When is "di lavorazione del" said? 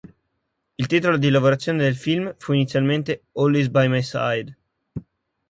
1.15-1.95